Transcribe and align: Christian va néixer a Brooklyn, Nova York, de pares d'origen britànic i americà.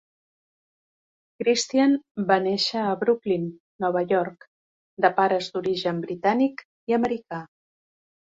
Christian 1.41 1.91
va 2.31 2.37
néixer 2.45 2.81
a 2.85 2.95
Brooklyn, 3.03 3.45
Nova 3.85 4.03
York, 4.13 4.47
de 5.05 5.13
pares 5.19 5.51
d'origen 5.53 6.01
britànic 6.07 6.65
i 6.93 6.97
americà. 6.99 7.41